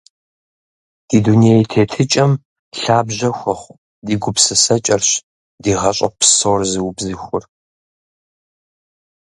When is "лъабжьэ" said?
2.81-3.29